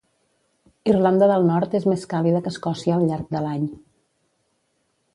[0.93, 3.71] Irlanda del Nord és més càlida que Escòcia al llarg de l'any.